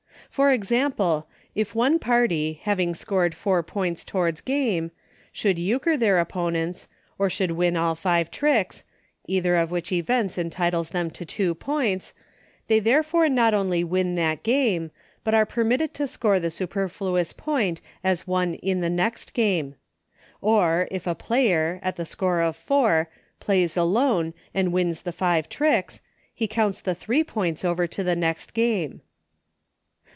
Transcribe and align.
For 0.29 0.49
example: 0.53 1.27
if 1.55 1.75
one 1.75 1.99
party, 1.99 2.57
having 2.63 2.95
scored 2.95 3.35
four 3.35 3.61
points 3.63 4.05
towards 4.05 4.39
game, 4.39 4.91
should 5.33 5.59
Euchre 5.59 5.97
their 5.97 6.19
opponents, 6.19 6.87
or 7.19 7.29
should 7.29 7.51
win 7.51 7.75
all 7.75 7.95
five 7.95 8.31
tricks, 8.31 8.85
either 9.27 9.57
of 9.57 9.71
which 9.71 9.91
events 9.91 10.37
entitles 10.37 10.91
them 10.91 11.09
to 11.09 11.25
two 11.25 11.53
points, 11.53 12.13
they 12.67 12.79
therefore 12.79 13.27
not 13.27 13.53
only 13.53 13.83
win 13.83 14.15
that 14.15 14.41
game, 14.41 14.91
but 15.25 15.33
are 15.33 15.45
permitted 15.45 15.93
to 15.95 16.07
score 16.07 16.39
the 16.39 16.49
superfluous 16.49 17.33
point 17.33 17.81
as 18.01 18.25
one 18.25 18.53
in 18.53 18.79
the 18.79 18.89
next 18.89 19.33
game. 19.33 19.75
Oi, 20.41 20.87
if 20.89 21.05
a 21.07 21.13
player, 21.15 21.77
at 21.83 21.97
the 21.97 22.05
score 22.05 22.39
of 22.39 22.55
four, 22.55 23.09
Plays 23.41 23.75
Alone 23.75 24.33
and 24.53 24.71
wins 24.71 25.01
the 25.01 25.11
five 25.11 25.49
tricks, 25.49 25.99
he 26.33 26.47
counts 26.47 26.79
the 26.79 26.95
three 26.95 27.25
points 27.25 27.65
over 27.65 27.85
to 27.85 28.01
the 28.01 28.15
next 28.15 28.53
game. 28.53 29.01